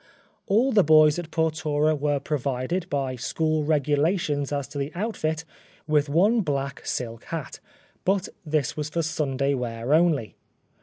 [0.47, 5.45] All the boys at Portora were provided, by school regulations as to the outfit,
[5.87, 7.59] with one Black Silk Hat,
[8.03, 10.33] but this was for Sunday wear only.